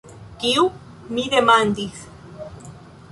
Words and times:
Kiu?“ 0.43 0.63
mi 1.17 1.27
demandis. 1.35 2.01